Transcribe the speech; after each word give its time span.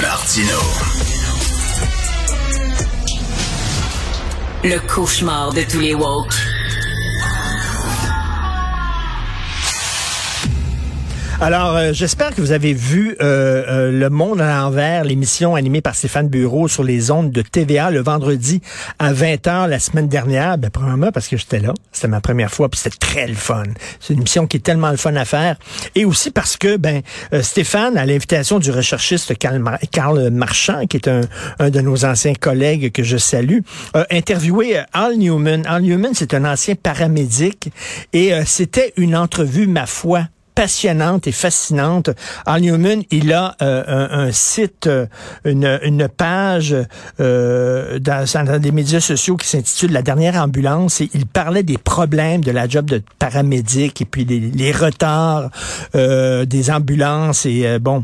Martino. 0.00 0.58
Le 4.64 4.78
cauchemar 4.86 5.52
de 5.52 5.62
tous 5.62 5.80
les 5.80 5.94
woke. 5.94 6.34
Alors, 11.40 11.76
euh, 11.76 11.92
j'espère 11.92 12.34
que 12.34 12.40
vous 12.40 12.50
avez 12.50 12.72
vu 12.72 13.16
euh, 13.20 13.62
euh, 13.68 13.92
Le 13.92 14.10
Monde 14.10 14.40
à 14.40 14.58
l'envers, 14.58 15.04
l'émission 15.04 15.54
animée 15.54 15.80
par 15.80 15.94
Stéphane 15.94 16.26
Bureau 16.26 16.66
sur 16.66 16.82
les 16.82 17.12
ondes 17.12 17.30
de 17.30 17.42
TVA 17.42 17.92
le 17.92 18.00
vendredi 18.00 18.60
à 18.98 19.12
20h 19.12 19.68
la 19.68 19.78
semaine 19.78 20.08
dernière. 20.08 20.58
Ben, 20.58 20.68
premièrement 20.68 21.12
parce 21.12 21.28
que 21.28 21.36
j'étais 21.36 21.60
là. 21.60 21.74
C'était 21.92 22.08
ma 22.08 22.20
première 22.20 22.50
fois, 22.50 22.68
puis 22.68 22.80
c'était 22.82 22.98
très 22.98 23.28
le 23.28 23.36
fun. 23.36 23.62
C'est 24.00 24.14
une 24.14 24.18
émission 24.18 24.48
qui 24.48 24.56
est 24.56 24.60
tellement 24.60 24.90
le 24.90 24.96
fun 24.96 25.14
à 25.14 25.24
faire. 25.24 25.56
Et 25.94 26.04
aussi 26.04 26.32
parce 26.32 26.56
que, 26.56 26.76
ben, 26.76 27.02
Stéphane, 27.40 27.96
à 27.96 28.04
l'invitation 28.04 28.58
du 28.58 28.72
recherchiste 28.72 29.32
Karl, 29.38 30.30
Marchand, 30.30 30.86
qui 30.86 30.96
est 30.96 31.06
un, 31.06 31.20
un, 31.60 31.70
de 31.70 31.80
nos 31.80 32.04
anciens 32.04 32.34
collègues 32.34 32.90
que 32.90 33.04
je 33.04 33.16
salue, 33.16 33.60
a 33.94 34.06
interviewé 34.10 34.82
Al 34.92 35.16
Newman. 35.16 35.62
Al 35.66 35.82
Newman, 35.82 36.14
c'est 36.14 36.34
un 36.34 36.44
ancien 36.44 36.74
paramédic 36.74 37.70
et 38.12 38.32
c'était 38.44 38.92
une 38.96 39.14
entrevue, 39.14 39.68
ma 39.68 39.86
foi, 39.86 40.24
passionnante 40.58 41.28
et 41.28 41.32
fascinante. 41.32 42.10
Al 42.44 42.62
Newman, 42.62 43.04
il 43.12 43.32
a 43.32 43.54
euh, 43.62 44.08
un, 44.10 44.32
site, 44.32 44.88
euh, 44.88 45.06
une, 45.44 46.08
page 46.08 46.74
euh, 47.20 48.00
dans, 48.00 48.44
dans 48.44 48.58
des 48.60 48.72
médias 48.72 48.98
sociaux 48.98 49.36
qui 49.36 49.46
s'intitule 49.46 49.92
La 49.92 50.02
dernière 50.02 50.34
ambulance 50.42 51.00
et 51.00 51.10
il 51.14 51.26
parlait 51.26 51.62
des 51.62 51.78
problèmes 51.78 52.40
de 52.40 52.50
la 52.50 52.66
job 52.66 52.86
de 52.86 53.00
paramédic 53.20 54.00
et 54.00 54.04
puis 54.04 54.24
les 54.24 54.72
retards 54.72 55.50
des 55.94 56.70
ambulances 56.72 57.46
et 57.46 57.78
bon 57.78 58.02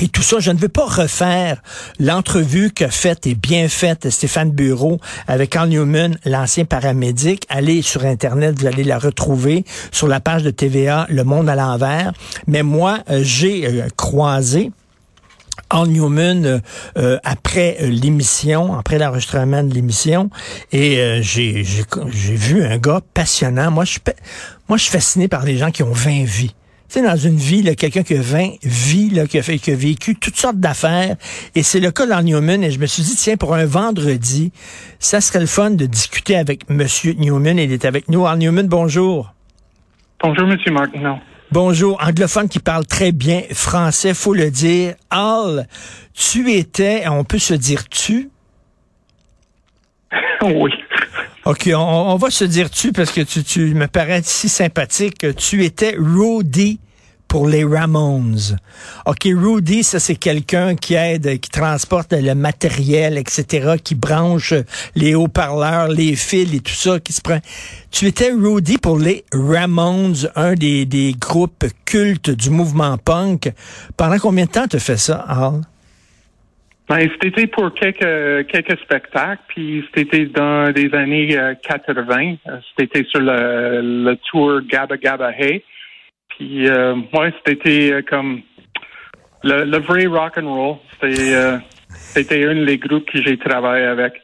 et 0.00 0.08
tout 0.08 0.22
ça, 0.22 0.40
je 0.40 0.50
ne 0.50 0.58
veux 0.58 0.68
pas 0.68 0.86
refaire 0.86 1.62
l'entrevue 2.00 2.72
que 2.72 2.88
faite 2.88 3.26
et 3.28 3.36
bien 3.36 3.68
faite 3.68 4.10
Stéphane 4.10 4.50
Bureau 4.50 4.98
avec 5.28 5.50
Carl 5.50 5.68
Newman, 5.68 6.18
l'ancien 6.24 6.64
paramédic. 6.64 7.46
Allez 7.48 7.80
sur 7.80 8.04
Internet, 8.04 8.58
vous 8.58 8.66
allez 8.66 8.82
la 8.82 8.98
retrouver 8.98 9.64
sur 9.92 10.08
la 10.08 10.18
page 10.18 10.42
de 10.42 10.50
TVA 10.50 11.06
Le 11.10 11.22
Monde 11.22 11.48
à 11.48 11.54
l'envers. 11.54 12.12
Mais 12.48 12.64
moi, 12.64 12.98
euh, 13.08 13.20
j'ai 13.22 13.66
euh, 13.66 13.88
croisé 13.96 14.72
Al 15.70 15.86
Newman 15.86 16.60
euh, 16.98 17.18
après 17.22 17.78
l'émission, 17.80 18.76
après 18.76 18.98
l'enregistrement 18.98 19.62
de 19.62 19.72
l'émission, 19.72 20.28
et 20.72 21.20
j'ai 21.22 21.62
vu 21.62 22.64
un 22.64 22.78
gars 22.78 23.00
passionnant. 23.14 23.70
Moi, 23.70 23.84
je 23.84 23.98
moi, 24.68 24.76
je 24.76 24.82
suis 24.82 24.92
fasciné 24.92 25.28
par 25.28 25.44
les 25.44 25.56
gens 25.56 25.70
qui 25.70 25.82
ont 25.82 25.92
20 25.92 26.24
vies 26.24 26.54
tu 26.88 27.00
sais, 27.00 27.02
dans 27.02 27.16
une 27.16 27.36
vie, 27.36 27.62
quelqu'un 27.76 28.02
qui 28.02 28.14
a 28.14 28.20
20 28.20 28.50
vies, 28.62 29.10
là, 29.10 29.26
qui, 29.26 29.38
a 29.38 29.42
fait, 29.42 29.58
qui 29.58 29.70
a 29.70 29.74
vécu 29.74 30.16
toutes 30.16 30.36
sortes 30.36 30.58
d'affaires. 30.58 31.16
Et 31.54 31.62
c'est 31.62 31.80
le 31.80 31.90
cas 31.90 32.06
dans 32.06 32.22
Newman. 32.22 32.62
Et 32.62 32.70
je 32.70 32.78
me 32.78 32.86
suis 32.86 33.02
dit, 33.02 33.16
tiens, 33.16 33.36
pour 33.36 33.54
un 33.54 33.64
vendredi, 33.64 34.52
ça 34.98 35.20
serait 35.20 35.40
le 35.40 35.46
fun 35.46 35.70
de 35.70 35.86
discuter 35.86 36.36
avec 36.36 36.62
M. 36.68 36.86
Newman. 37.18 37.58
Il 37.58 37.72
est 37.72 37.84
avec 37.84 38.08
nous. 38.08 38.26
Al 38.26 38.38
Newman, 38.38 38.68
bonjour. 38.68 39.32
Bonjour, 40.22 40.48
M. 40.48 40.58
Martin. 40.72 41.18
Bonjour, 41.50 42.02
anglophone 42.04 42.48
qui 42.48 42.58
parle 42.58 42.84
très 42.84 43.12
bien 43.12 43.42
français, 43.52 44.12
faut 44.12 44.34
le 44.34 44.50
dire. 44.50 44.94
Al, 45.10 45.68
tu 46.12 46.50
étais, 46.52 47.04
on 47.08 47.22
peut 47.22 47.38
se 47.38 47.54
dire 47.54 47.88
tu? 47.88 48.28
oui. 50.42 50.72
OK, 51.46 51.70
on, 51.76 52.16
va 52.16 52.30
se 52.30 52.44
dire 52.44 52.70
tu 52.70 52.92
parce 52.92 53.10
que 53.10 53.20
tu, 53.20 53.44
tu 53.44 53.74
me 53.74 53.86
parais 53.86 54.22
si 54.24 54.48
sympathique. 54.48 55.26
Tu 55.36 55.64
étais 55.64 55.94
Rudy 55.98 56.80
pour 57.28 57.48
les 57.48 57.64
Ramones. 57.64 58.56
OK, 59.04 59.24
Rudy, 59.24 59.82
ça 59.84 60.00
c'est 60.00 60.14
quelqu'un 60.14 60.74
qui 60.74 60.94
aide, 60.94 61.40
qui 61.40 61.50
transporte 61.50 62.12
le 62.12 62.34
matériel, 62.34 63.18
etc., 63.18 63.74
qui 63.82 63.94
branche 63.94 64.54
les 64.94 65.14
haut-parleurs, 65.14 65.88
les 65.88 66.16
fils 66.16 66.54
et 66.54 66.60
tout 66.60 66.72
ça, 66.72 66.98
qui 67.00 67.12
se 67.12 67.20
prend. 67.20 67.40
Tu 67.90 68.06
étais 68.06 68.30
Rudy 68.30 68.78
pour 68.78 68.98
les 68.98 69.24
Ramones, 69.32 70.30
un 70.36 70.54
des, 70.54 71.14
groupes 71.18 71.66
cultes 71.84 72.30
du 72.30 72.48
mouvement 72.48 72.96
punk. 72.96 73.52
Pendant 73.96 74.18
combien 74.18 74.46
de 74.46 74.50
temps 74.50 74.66
tu 74.66 74.78
fait 74.78 74.96
ça, 74.96 75.16
Al? 75.28 75.60
Ben, 76.86 77.08
c'était 77.22 77.46
pour 77.46 77.72
quelques 77.72 78.46
quelques 78.48 78.78
spectacles, 78.80 79.42
puis 79.48 79.84
c'était 79.94 80.26
dans 80.26 80.70
les 80.74 80.94
années 80.94 81.34
80. 81.62 82.36
Euh, 82.46 82.58
c'était 82.78 83.04
sur 83.04 83.20
le, 83.20 83.80
le 84.04 84.16
tour 84.30 84.60
Gabba 84.68 84.98
Gabba 84.98 85.32
Hey. 85.32 85.64
Puis 86.36 86.68
euh, 86.68 86.94
moi, 87.12 87.30
c'était 87.46 87.92
euh, 87.92 88.02
comme 88.08 88.40
le, 89.42 89.64
le, 89.64 89.78
vrai 89.78 90.06
rock 90.06 90.36
and 90.38 90.52
roll. 90.52 90.76
C'était 91.00 91.34
euh, 91.34 91.58
c'était 91.88 92.44
un 92.46 92.64
des 92.64 92.78
groupes 92.78 93.08
que 93.10 93.22
j'ai 93.22 93.38
travaillé 93.38 93.84
avec. 93.86 94.14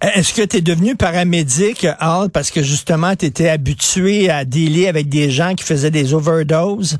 Est-ce 0.00 0.34
que 0.34 0.46
tu 0.46 0.58
es 0.58 0.60
devenu 0.60 0.96
paramédic, 0.96 1.86
Al, 1.98 2.30
parce 2.30 2.50
que 2.50 2.62
justement, 2.62 3.16
tu 3.16 3.26
étais 3.26 3.48
habitué 3.48 4.28
à 4.28 4.44
dealer 4.44 4.88
avec 4.88 5.08
des 5.08 5.30
gens 5.30 5.54
qui 5.54 5.64
faisaient 5.64 5.90
des 5.90 6.14
overdoses? 6.14 6.98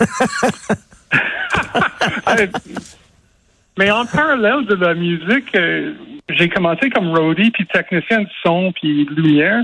Mais 3.78 3.90
en 3.90 4.06
parallèle 4.06 4.64
de 4.66 4.74
la 4.74 4.94
musique, 4.94 5.54
euh, 5.54 5.92
j'ai 6.30 6.48
commencé 6.48 6.88
comme 6.90 7.08
roadie, 7.08 7.50
puis 7.50 7.66
technicien 7.66 8.22
de 8.22 8.28
son, 8.42 8.72
puis 8.72 9.04
lumière. 9.04 9.62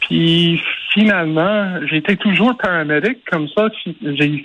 Puis 0.00 0.62
finalement, 0.92 1.80
j'étais 1.86 2.16
toujours 2.16 2.56
paramédic. 2.58 3.24
Comme 3.30 3.48
ça, 3.48 3.68
j'ai 4.02 4.44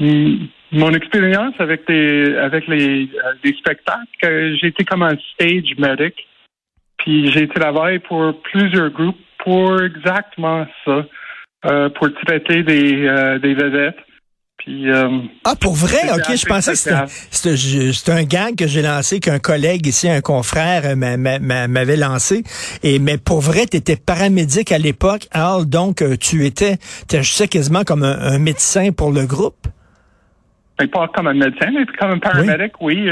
mon 0.00 0.92
expérience 0.92 1.54
avec 1.58 1.86
des 1.86 2.36
avec 2.36 2.66
les 2.66 3.08
des 3.42 3.52
spectacles, 3.54 4.56
j'étais 4.60 4.84
comme 4.84 5.02
un 5.02 5.16
stage 5.34 5.74
medic. 5.76 6.14
Puis 6.98 7.30
j'ai 7.30 7.48
travaillé 7.48 7.98
pour 7.98 8.40
plusieurs 8.42 8.90
groupes 8.90 9.18
pour 9.38 9.80
exactement 9.82 10.66
ça, 10.84 11.06
euh, 11.66 11.88
pour 11.90 12.12
traiter 12.24 12.62
des 12.62 13.06
euh, 13.06 13.38
des 13.38 13.54
vedettes. 13.54 13.98
Euh, 14.68 15.20
ah, 15.44 15.54
pour 15.58 15.74
vrai? 15.74 15.98
OK, 16.14 16.36
je 16.36 16.46
pensais 16.46 16.72
que 16.72 17.06
c'était 17.90 18.12
un 18.12 18.24
gag 18.24 18.56
que 18.56 18.66
j'ai 18.66 18.82
lancé, 18.82 19.18
qu'un 19.20 19.38
collègue 19.38 19.86
ici, 19.86 20.08
un 20.08 20.20
confrère, 20.20 20.82
euh, 20.84 20.94
m'avait 20.96 21.96
lancé. 21.96 22.42
Et 22.82 22.98
Mais 22.98 23.16
pour 23.18 23.40
vrai, 23.40 23.66
tu 23.66 23.76
étais 23.78 23.96
paramédic 23.96 24.72
à 24.72 24.78
l'époque, 24.78 25.26
Al, 25.32 25.66
donc 25.66 26.02
euh, 26.02 26.16
tu 26.16 26.44
étais, 26.44 26.76
je 27.10 27.22
sais, 27.22 27.48
quasiment 27.48 27.84
comme 27.84 28.02
un, 28.02 28.38
médecin 28.38 28.92
pour 28.92 29.10
le 29.10 29.26
groupe? 29.26 29.66
Ben, 30.78 30.86
pas 30.88 31.08
comme 31.08 31.26
un 31.28 31.34
médecin, 31.34 31.70
mais 31.72 31.86
comme 31.98 32.12
un 32.12 32.18
paramédic, 32.18 32.72
oui. 32.80 33.06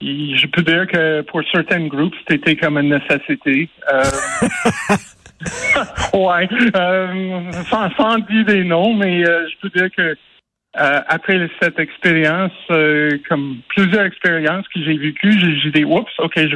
je 0.00 0.46
peux 0.46 0.62
dire 0.62 0.86
que 0.86 1.20
pour 1.22 1.42
certains 1.52 1.86
groupes, 1.86 2.14
c'était 2.28 2.56
comme 2.56 2.78
une 2.78 2.88
nécessité. 2.88 3.68
ouais, 6.14 6.48
sans, 7.68 7.90
sans 7.96 8.18
dire 8.18 8.44
des 8.46 8.64
noms, 8.64 8.94
mais 8.94 9.22
je 9.24 9.60
peux 9.60 9.68
dire 9.68 9.90
que 9.94 10.16
euh, 10.76 11.00
après 11.06 11.48
cette 11.62 11.78
expérience, 11.78 12.50
euh, 12.70 13.18
comme 13.28 13.58
plusieurs 13.68 14.06
expériences 14.06 14.66
que 14.74 14.82
j'ai 14.82 14.96
vécues, 14.96 15.32
j'ai 15.62 15.70
dit, 15.70 15.84
oups, 15.84 16.10
OK, 16.18 16.32
j'ai 16.36 16.48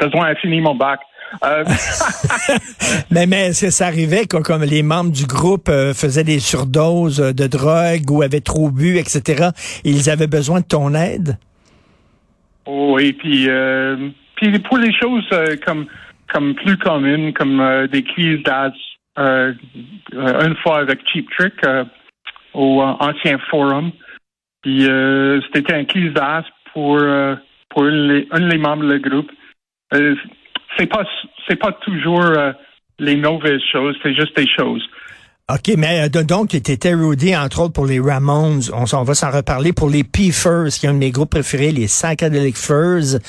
besoin 0.00 0.32
de 0.32 0.38
finir 0.38 0.62
mon 0.62 0.74
bac. 0.74 1.00
Euh, 1.44 1.62
mais 3.10 3.26
mais 3.26 3.48
est-ce 3.48 3.66
que 3.66 3.70
ça 3.70 3.86
arrivait 3.86 4.26
quand 4.26 4.42
comme 4.42 4.62
les 4.62 4.82
membres 4.82 5.10
du 5.10 5.26
groupe 5.26 5.68
faisaient 5.68 6.24
des 6.24 6.38
surdoses 6.38 7.18
de 7.18 7.46
drogue 7.46 8.10
ou 8.10 8.22
avaient 8.22 8.40
trop 8.40 8.70
bu, 8.70 8.96
etc. 8.96 9.50
Et 9.84 9.90
ils 9.90 10.08
avaient 10.08 10.28
besoin 10.28 10.60
de 10.60 10.66
ton 10.66 10.94
aide? 10.94 11.36
Oui, 12.66 13.12
puis, 13.12 13.48
puis 14.36 14.58
pour 14.60 14.78
les 14.78 14.92
choses 14.92 15.28
comme 15.66 15.86
comme 16.32 16.54
plus 16.54 16.76
communes, 16.78 17.32
comme 17.32 17.86
des 17.92 18.02
crises 18.02 18.42
d'asthme, 18.42 19.56
une 20.12 20.56
fois 20.62 20.78
avec 20.78 21.00
Cheap 21.12 21.28
Trick, 21.36 21.54
au 22.56 22.82
euh, 22.82 22.94
ancien 23.00 23.38
forum. 23.50 23.92
Puis 24.62 24.88
euh, 24.88 25.40
c'était 25.52 25.74
un 25.74 25.84
crise 25.84 26.14
pour 26.72 26.98
euh, 26.98 27.36
pour 27.70 27.84
un 27.84 28.48
des 28.48 28.58
membres 28.58 28.90
du 28.92 29.00
groupe. 29.00 29.30
c'est 29.92 30.86
pas 30.86 31.04
c'est 31.46 31.56
pas 31.56 31.72
toujours 31.72 32.32
les 32.98 33.16
mauvaises 33.16 33.62
choses, 33.70 33.96
c'est 34.02 34.14
juste 34.14 34.36
des 34.36 34.48
choses. 34.48 34.82
OK, 35.48 35.76
mais 35.78 36.08
donc, 36.08 36.48
tu 36.48 36.56
étais 36.56 36.92
Rudy, 36.92 37.36
entre 37.36 37.60
autres, 37.60 37.72
pour 37.72 37.86
les 37.86 38.00
Ramones. 38.00 38.62
On, 38.72 39.02
va 39.04 39.14
s'en 39.14 39.30
reparler. 39.30 39.72
Pour 39.72 39.88
les 39.88 40.02
P-Furs, 40.02 40.70
qui 40.70 40.86
est 40.86 40.88
un 40.88 40.94
de 40.94 40.98
mes 40.98 41.12
groupes 41.12 41.30
préférés, 41.30 41.70
les 41.70 41.84
Psychedelic 41.84 42.56
Furs. 42.56 43.20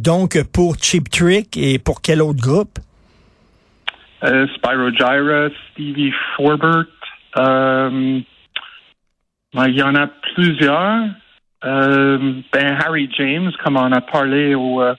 donc, 0.00 0.42
pour 0.52 0.74
Cheap 0.82 1.08
Trick 1.10 1.56
et 1.56 1.78
pour 1.78 2.02
quel 2.02 2.22
autre 2.22 2.40
groupe? 2.40 2.80
Spyro 4.20 4.90
Gyra, 4.90 5.48
Stevie 5.70 6.12
Forbert, 6.34 6.86
ben, 9.54 9.68
il 9.68 9.76
y 9.76 9.82
en 9.82 9.94
a 9.94 10.06
plusieurs. 10.34 11.04
Euh, 11.64 12.42
ben 12.52 12.76
Harry 12.84 13.08
James, 13.16 13.50
comme 13.62 13.76
on 13.76 13.92
a 13.92 14.00
parlé 14.00 14.54
au, 14.54 14.82
euh, 14.82 14.94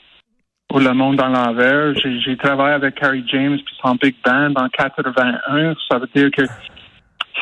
au 0.74 0.80
Le 0.80 0.94
Monde 0.94 1.18
dans 1.18 1.28
l'envers, 1.28 1.94
j'ai 1.96 2.38
travaillé 2.38 2.74
avec 2.74 3.02
Harry 3.04 3.24
James 3.28 3.57
puis 3.63 3.75
son 3.81 3.96
big 3.96 4.16
band 4.24 4.54
en 4.56 4.68
81. 4.69 5.75
Ça 5.90 6.00
veut 6.00 6.10
dire 6.16 6.31
que 6.31 6.44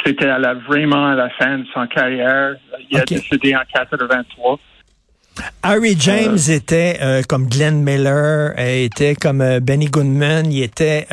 c'était 0.03 0.27
à 0.27 0.39
la, 0.39 0.55
vraiment 0.55 1.07
à 1.07 1.15
la 1.15 1.29
fin 1.29 1.59
de 1.59 1.65
son 1.73 1.87
carrière. 1.87 2.55
Il 2.89 2.97
a 2.97 3.05
décédé 3.05 3.55
en 3.55 3.61
83. 3.73 4.59
Harry 5.63 5.95
James 5.99 6.37
était 6.49 6.99
euh, 7.01 7.23
comme 7.27 7.47
Glenn 7.47 7.81
Miller, 7.81 8.53
euh, 8.57 8.83
était 8.85 9.15
comme 9.15 9.41
euh, 9.41 9.59
Benny 9.59 9.87
Goodman, 9.87 10.51
il 10.51 10.61
était 10.61 11.07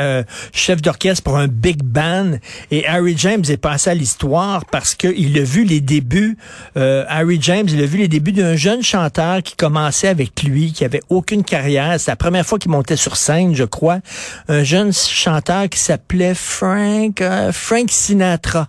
chef 0.52 0.82
d'orchestre 0.82 1.22
pour 1.22 1.38
un 1.38 1.46
big 1.46 1.82
band. 1.82 2.32
Et 2.70 2.86
Harry 2.86 3.14
James 3.16 3.44
est 3.48 3.56
passé 3.56 3.90
à 3.90 3.94
l'histoire 3.94 4.64
parce 4.66 4.94
qu'il 4.94 5.38
a 5.38 5.42
vu 5.42 5.64
les 5.64 5.80
débuts. 5.80 6.36
Harry 6.76 7.38
James, 7.40 7.66
il 7.68 7.82
a 7.82 7.86
vu 7.86 7.98
les 7.98 8.08
débuts 8.08 8.32
d'un 8.32 8.56
jeune 8.56 8.82
chanteur 8.82 9.42
qui 9.42 9.56
commençait 9.56 10.08
avec 10.08 10.42
lui, 10.42 10.72
qui 10.72 10.84
avait 10.84 11.02
aucune 11.08 11.44
carrière. 11.44 11.98
C'est 11.98 12.10
la 12.10 12.16
première 12.16 12.44
fois 12.44 12.58
qu'il 12.58 12.70
montait 12.70 12.96
sur 12.96 13.16
scène, 13.16 13.54
je 13.54 13.64
crois. 13.64 14.00
Un 14.48 14.64
jeune 14.64 14.92
chanteur 14.92 15.68
qui 15.68 15.78
s'appelait 15.78 16.34
Frank 16.34 17.22
Frank 17.52 17.90
Sinatra. 17.90 18.68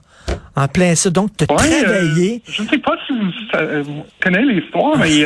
En 0.55 0.67
plein 0.67 0.95
ça. 0.95 1.09
Donc, 1.09 1.35
tu 1.37 1.43
as 1.43 1.47
travaillé. 1.47 2.41
je 2.47 2.63
ne 2.63 2.67
sais 2.67 2.77
pas 2.77 2.95
si 3.07 3.13
vous, 3.13 4.05
connaissez 4.21 4.45
l'histoire, 4.45 4.97
mais 4.97 5.25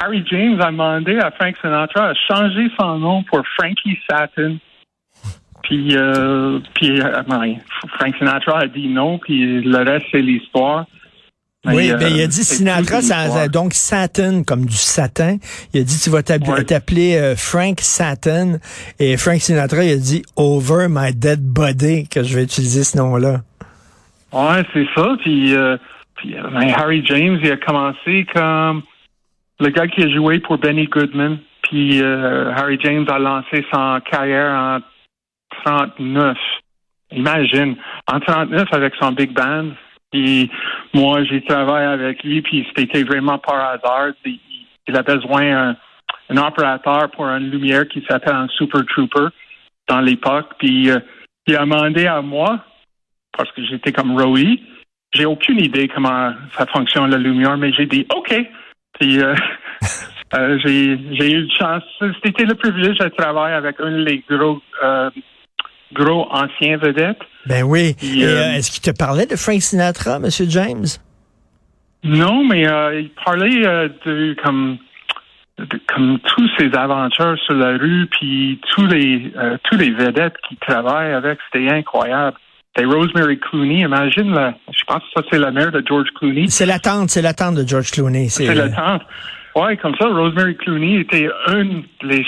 Harry 0.00 0.24
James 0.30 0.60
a 0.60 0.70
demandé 0.70 1.18
à 1.18 1.30
Frank 1.30 1.54
Sinatra 1.60 2.12
de 2.12 2.18
changer 2.28 2.68
son 2.78 2.98
nom 2.98 3.22
pour 3.24 3.42
Frankie 3.56 3.98
Satin. 4.08 4.56
Puis, 5.62 5.96
euh, 5.96 6.58
puis 6.74 7.00
euh, 7.00 7.22
Frank 7.98 8.14
Sinatra 8.18 8.60
a 8.60 8.66
dit 8.66 8.88
non, 8.88 9.18
puis 9.18 9.62
le 9.62 9.78
reste, 9.78 10.06
c'est 10.12 10.20
l'histoire. 10.20 10.86
Oui, 11.66 11.90
ben, 11.92 12.08
il 12.14 12.20
a 12.20 12.26
dit 12.26 12.44
Sinatra, 12.44 13.00
ça, 13.00 13.48
donc 13.48 13.72
Satin, 13.72 14.42
comme 14.42 14.66
du 14.66 14.76
satin. 14.76 15.38
Il 15.72 15.80
a 15.80 15.84
dit, 15.84 15.98
tu 15.98 16.10
vas 16.10 16.22
t'appeler 16.22 17.16
euh, 17.16 17.36
Frank 17.36 17.80
Satin. 17.80 18.58
Et 18.98 19.16
Frank 19.16 19.40
Sinatra, 19.40 19.82
il 19.82 19.92
a 19.92 19.96
dit 19.96 20.22
Over 20.36 20.88
My 20.90 21.14
Dead 21.14 21.40
Body, 21.40 22.06
que 22.08 22.22
je 22.22 22.36
vais 22.36 22.42
utiliser 22.42 22.84
ce 22.84 22.98
nom-là. 22.98 23.40
Ouais, 24.34 24.62
c'est 24.72 24.86
ça. 24.94 25.16
Puis, 25.20 25.54
puis 26.16 26.34
ben, 26.34 26.72
Harry 26.76 27.04
James, 27.06 27.38
il 27.42 27.52
a 27.52 27.56
commencé 27.56 28.26
comme 28.34 28.82
le 29.60 29.68
gars 29.70 29.86
qui 29.86 30.02
a 30.02 30.08
joué 30.08 30.40
pour 30.40 30.58
Benny 30.58 30.86
Goodman, 30.86 31.38
puis 31.62 32.02
euh, 32.02 32.52
Harry 32.52 32.78
James 32.82 33.06
a 33.08 33.18
lancé 33.18 33.64
son 33.72 34.00
carrière 34.00 34.52
en 34.52 34.78
39. 35.64 36.36
Imagine, 37.12 37.76
en 38.12 38.20
39 38.20 38.68
avec 38.72 38.94
son 39.00 39.12
big 39.12 39.32
band. 39.32 39.68
Puis 40.10 40.50
moi, 40.92 41.24
j'ai 41.24 41.42
travaillé 41.44 41.86
avec 41.86 42.22
lui, 42.24 42.42
puis 42.42 42.66
c'était 42.76 43.04
vraiment 43.04 43.38
par 43.38 43.70
hasard. 43.70 44.12
Il, 44.24 44.40
avait 44.88 45.02
besoin 45.02 45.76
d'un 46.28 46.46
opérateur 46.46 47.10
pour 47.12 47.26
une 47.26 47.50
lumière 47.50 47.88
qui 47.88 48.04
s'appelle 48.08 48.34
un 48.34 48.48
Super 48.48 48.84
Trooper 48.86 49.28
dans 49.88 50.00
l'époque. 50.00 50.50
Puis 50.58 50.90
euh, 50.90 50.98
il 51.46 51.56
a 51.56 51.60
demandé 51.60 52.06
à 52.06 52.20
moi, 52.20 52.58
parce 53.36 53.50
que 53.52 53.64
j'étais 53.64 53.92
comme 53.92 54.20
Rowie, 54.20 54.62
j'ai 55.14 55.26
aucune 55.26 55.60
idée 55.60 55.88
comment 55.88 56.32
ça 56.56 56.66
fonctionne 56.66 57.10
la 57.10 57.18
lumière, 57.18 57.56
mais 57.56 57.72
j'ai 57.72 57.86
dit 57.86 58.06
OK. 58.14 58.34
Puis 58.98 59.20
euh, 59.20 59.34
euh, 60.34 60.58
j'ai, 60.64 60.98
j'ai 61.12 61.32
eu 61.32 61.42
une 61.42 61.50
chance. 61.50 61.82
C'était 62.24 62.44
le 62.44 62.54
privilège 62.54 62.98
de 62.98 63.08
travailler 63.08 63.54
avec 63.54 63.76
un 63.80 64.02
des 64.04 64.22
gros 64.28 64.60
euh, 64.82 65.10
gros 65.92 66.26
anciens 66.30 66.76
vedettes. 66.78 67.20
Ben 67.46 67.62
oui. 67.62 67.94
est-ce 68.00 68.70
qu'il 68.70 68.82
te 68.82 68.96
parlait 68.96 69.26
de 69.26 69.36
Frank 69.36 69.60
Sinatra, 69.60 70.16
M. 70.16 70.28
James? 70.48 70.86
Non, 72.02 72.44
mais 72.44 72.62
il 72.62 73.10
parlait 73.24 73.88
de 74.04 74.34
comme 74.42 74.78
comme 75.86 76.18
tous 76.18 76.50
ses 76.58 76.74
aventures 76.74 77.38
sur 77.46 77.54
la 77.54 77.78
rue, 77.78 78.08
puis 78.10 78.60
tous 78.74 78.86
les 78.86 79.32
tous 79.64 79.76
les 79.76 79.90
vedettes 79.90 80.34
qui 80.48 80.56
travaillent 80.56 81.12
avec, 81.12 81.38
c'était 81.52 81.70
incroyable. 81.70 82.36
C'est 82.76 82.84
Rosemary 82.84 83.38
Clooney. 83.38 83.80
Imagine, 83.80 84.32
la, 84.32 84.54
je 84.68 84.84
pense 84.86 84.98
que 84.98 85.20
ça, 85.20 85.22
c'est 85.30 85.38
la 85.38 85.50
mère 85.50 85.70
de 85.70 85.82
George 85.86 86.08
Clooney. 86.18 86.46
C'est 86.48 86.66
la 86.66 86.78
tante, 86.78 87.10
c'est 87.10 87.22
la 87.22 87.34
tante 87.34 87.54
de 87.54 87.66
George 87.66 87.90
Clooney. 87.90 88.28
C'est 88.28 88.52
la 88.52 88.68
tante. 88.68 89.02
Ouais, 89.54 89.76
comme 89.76 89.94
ça, 89.96 90.08
Rosemary 90.08 90.56
Clooney 90.56 91.00
était 91.00 91.28
une 91.48 91.84
des 92.02 92.24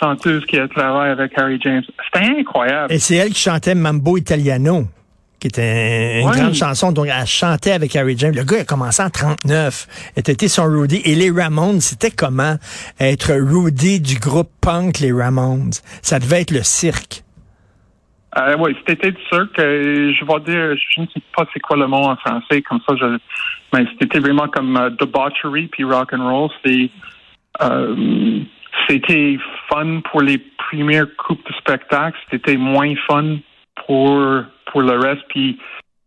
chanteuses 0.00 0.46
qui 0.46 0.58
a 0.58 0.66
travaillé 0.68 1.12
avec 1.12 1.32
Harry 1.36 1.60
James. 1.62 1.82
C'était 2.04 2.26
incroyable. 2.38 2.92
Et 2.92 2.98
c'est 2.98 3.16
elle 3.16 3.30
qui 3.30 3.40
chantait 3.40 3.74
Mambo 3.74 4.16
Italiano 4.16 4.86
qui 5.42 5.48
était 5.48 6.20
une 6.20 6.30
grande 6.30 6.54
chanson. 6.54 6.92
Donc, 6.92 7.08
elle 7.08 7.26
chantait 7.26 7.72
avec 7.72 7.96
Harry 7.96 8.16
James. 8.16 8.32
Le 8.32 8.44
gars 8.44 8.60
a 8.60 8.64
commencé 8.64 9.02
en 9.02 9.10
39. 9.10 10.12
Elle 10.14 10.22
était 10.24 10.46
son 10.46 10.66
Rudy. 10.66 11.02
Et 11.04 11.16
les 11.16 11.32
Ramones, 11.32 11.80
c'était 11.80 12.12
comment? 12.12 12.56
Être 13.00 13.32
Rudy 13.32 13.98
du 13.98 14.20
groupe 14.20 14.50
punk, 14.60 15.00
les 15.00 15.10
Ramones? 15.10 15.72
Ça 16.00 16.20
devait 16.20 16.42
être 16.42 16.52
le 16.52 16.62
cirque. 16.62 17.21
Euh, 18.38 18.56
oui, 18.58 18.74
c'était 18.86 19.14
sûr 19.30 19.52
que 19.52 20.12
je 20.12 20.24
vais 20.24 20.40
dire, 20.40 20.76
je 20.76 21.00
ne 21.02 21.06
sais 21.06 21.20
pas 21.36 21.46
c'est 21.52 21.60
quoi 21.60 21.76
le 21.76 21.86
mot 21.86 21.98
en 21.98 22.16
français, 22.16 22.62
comme 22.62 22.80
ça, 22.88 22.94
je, 22.96 23.18
mais 23.72 23.86
c'était 23.98 24.20
vraiment 24.20 24.48
comme 24.48 24.76
uh, 24.76 24.94
debauchery 24.98 25.66
puis 25.68 25.84
rock 25.84 26.12
and 26.12 26.28
roll. 26.28 26.50
C'était, 26.56 26.90
euh, 27.62 28.40
c'était 28.88 29.38
fun 29.68 30.00
pour 30.10 30.22
les 30.22 30.38
premières 30.38 31.14
coupes 31.16 31.46
de 31.46 31.54
spectacle. 31.54 32.18
C'était 32.30 32.56
moins 32.56 32.94
fun 33.06 33.38
pour 33.86 34.18
pour 34.70 34.82
le 34.82 34.98
reste. 34.98 35.22
Puis, 35.28 35.58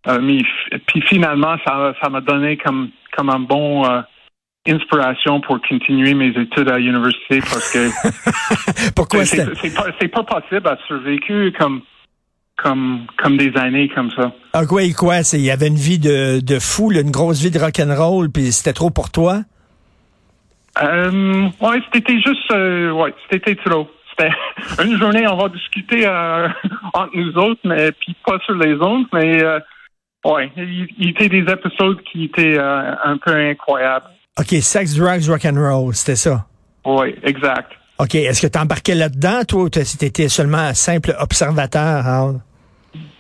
euh, 0.08 0.20
mais, 0.22 0.42
puis 0.88 1.02
finalement, 1.02 1.58
ça 1.66 1.94
ça 2.02 2.10
m'a 2.10 2.22
donné 2.22 2.58
comme 2.58 2.90
comme 3.16 3.30
un 3.30 3.40
bon 3.40 3.86
euh, 3.86 4.02
inspiration 4.68 5.42
pour 5.42 5.60
continuer 5.62 6.14
mes 6.14 6.30
études 6.30 6.70
à 6.70 6.78
l'université 6.78 7.40
parce 7.40 7.72
que 7.72 8.92
pourquoi 8.96 9.26
c'est, 9.26 9.46
c'est, 9.58 9.76
pas, 9.76 9.86
c'est 10.00 10.08
pas 10.08 10.24
possible 10.24 10.68
à 10.68 10.78
survécu 10.88 11.54
comme 11.58 11.82
comme 12.58 13.06
comme 13.18 13.38
des 13.38 13.56
années 13.58 13.90
comme 13.90 14.12
ça. 14.12 14.32
Ah 14.54 14.66
quoi, 14.66 14.82
quoi, 14.98 15.18
il 15.34 15.42
y 15.42 15.52
avait 15.52 15.68
une 15.68 15.76
vie 15.76 16.00
de, 16.00 16.40
de 16.40 16.60
fou, 16.60 16.92
une 16.92 17.12
grosse 17.12 17.42
vie 17.42 17.52
de 17.52 17.60
rock'n'roll, 17.60 18.30
puis 18.32 18.52
c'était 18.52 18.74
trop 18.74 18.90
pour 18.90 19.12
toi? 19.12 19.42
Euh, 20.82 21.50
ouais, 21.62 21.82
c'était 21.94 22.20
juste, 22.20 22.52
euh, 22.52 22.92
ouais, 22.92 23.14
c'était 23.32 23.56
trop. 23.56 23.88
C'était 24.18 24.86
une 24.86 24.98
journée, 24.98 25.28
on 25.28 25.36
va 25.36 25.50
discuter 25.50 26.08
euh, 26.08 26.48
entre 26.94 27.12
nous 27.16 27.34
autres, 27.38 27.60
mais 27.66 27.92
puis 27.92 28.16
pas 28.26 28.40
sur 28.46 28.56
les 28.56 28.76
autres, 28.76 29.10
mais 29.12 29.44
euh, 29.44 29.60
ouais, 30.24 30.50
il, 30.56 30.88
il, 30.98 31.10
était 31.10 31.28
des 31.28 31.44
épisodes 31.52 32.02
qui 32.04 32.26
étaient 32.26 32.58
euh, 32.58 32.96
un 33.04 33.18
peu 33.18 33.34
incroyables. 33.36 34.06
OK, 34.40 34.54
sex, 34.62 34.96
drugs, 34.96 35.28
rock'n'roll, 35.28 35.94
c'était 35.94 36.16
ça? 36.16 36.46
Oui, 36.86 37.16
exact. 37.24 37.74
OK. 38.00 38.16
Est-ce 38.16 38.46
que 38.46 38.52
tu 38.52 38.60
embarquais 38.60 38.96
là-dedans, 38.96 39.44
toi, 39.48 39.64
ou 39.64 39.70
tu 39.70 39.80
étais 39.80 40.28
seulement 40.28 40.58
un 40.58 40.74
simple 40.74 41.14
observateur? 41.20 42.34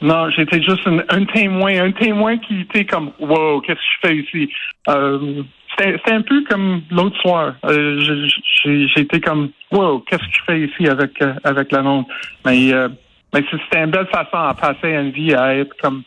Non, 0.01 0.30
j'étais 0.30 0.62
juste 0.62 0.88
un, 1.10 1.25
témoin, 1.25 1.86
un 1.86 1.92
témoin 1.92 2.38
qui 2.38 2.62
était 2.62 2.86
comme 2.86 3.12
Wow, 3.19 3.62
qu'est-ce 3.62 3.75
que 3.75 3.81
je 4.01 4.07
fais 4.07 4.16
ici? 4.18 4.54
Euh, 4.89 5.44
c'était 5.77 6.13
un 6.13 6.22
peu 6.22 6.44
comme 6.50 6.81
l'autre 6.92 7.19
soir. 7.22 7.56
Euh, 7.66 8.27
j'étais 8.63 9.20
comme 9.20 9.50
Wow, 9.72 10.00
qu'est-ce 10.01 10.24
que 10.24 10.32
je 10.32 10.44
fais 10.46 10.62
ici 10.62 10.88
avec 10.88 11.22
euh, 11.22 11.34
avec 11.44 11.72
la 11.72 11.82
monde? 11.82 12.05
Mais 12.46 12.74
euh, 12.74 12.89
mais 13.34 13.44
c'était 13.50 13.84
une 13.84 13.91
belle 13.91 14.08
façon 14.08 14.38
à 14.38 14.53
passer 14.53 14.89
une 14.89 15.12
vie 15.12 15.34
à 15.34 15.55
être 15.55 15.75
comme 15.82 16.03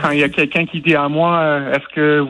quand 0.00 0.10
il 0.10 0.20
y 0.20 0.24
a 0.24 0.28
quelqu'un 0.28 0.66
qui 0.66 0.80
dit 0.80 0.94
à 0.94 1.08
moi 1.08 1.60
Est-ce 1.72 1.94
que 1.94 2.26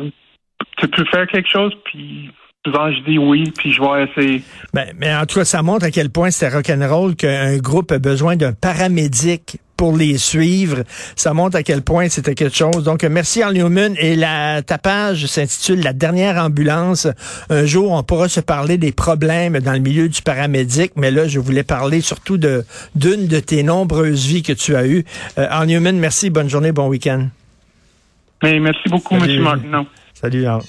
tu 0.79 0.89
peux 0.89 1.05
faire 1.07 1.27
quelque 1.27 1.51
chose? 1.51 1.73
Puis 1.85 2.31
souvent 2.65 2.91
je 2.93 3.01
dis 3.11 3.19
oui, 3.19 3.53
puis 3.57 3.73
je 3.73 3.81
vais 3.81 4.05
essayer. 4.05 4.43
Ben, 4.73 4.89
mais 4.99 5.15
en 5.15 5.27
tout 5.27 5.39
cas, 5.39 5.45
ça 5.45 5.63
montre 5.63 5.87
à 5.87 5.91
quel 5.91 6.11
point 6.11 6.31
c'est 6.31 6.49
rock'n'roll 6.49 7.17
qu'un 7.17 7.57
groupe 7.59 7.93
a 7.93 7.99
besoin 7.99 8.37
d'un 8.37 8.53
paramédic 8.53 9.59
pour 9.77 9.97
les 9.97 10.19
suivre. 10.19 10.83
Ça 11.15 11.33
montre 11.33 11.57
à 11.57 11.63
quel 11.63 11.83
point 11.83 12.09
c'était 12.09 12.35
quelque 12.35 12.57
chose. 12.57 12.83
Donc, 12.83 13.05
merci 13.05 13.43
Al 13.43 13.55
Newman. 13.55 13.95
Et 13.99 14.17
la, 14.17 14.61
ta 14.63 14.77
page 14.77 15.27
s'intitule 15.27 15.83
La 15.85 15.93
dernière 15.93 16.37
ambulance. 16.37 17.07
Un 17.49 17.65
jour, 17.65 17.93
on 17.93 18.03
pourra 18.03 18.29
se 18.29 18.41
parler 18.41 18.77
des 18.77 18.91
problèmes 18.91 19.61
dans 19.61 19.73
le 19.73 19.79
milieu 19.79 20.09
du 20.09 20.21
paramédic, 20.21 20.93
mais 20.97 21.13
là, 21.13 21.29
je 21.29 21.39
voulais 21.39 21.63
parler 21.63 22.01
surtout 22.01 22.39
de 22.39 22.65
d'une 22.97 23.29
de 23.29 23.39
tes 23.39 23.63
nombreuses 23.63 24.27
vies 24.27 24.43
que 24.43 24.53
tu 24.53 24.75
as 24.75 24.85
eues. 24.85 25.05
Euh, 25.39 25.65
Newman, 25.65 25.97
merci. 25.97 26.29
Bonne 26.29 26.51
journée, 26.51 26.73
bon 26.73 26.89
week-end. 26.89 27.29
merci 28.43 28.89
beaucoup, 28.89 29.15
M. 29.15 29.41
Martineau. 29.43 29.87
Salut, 30.13 30.45
Al. 30.45 30.57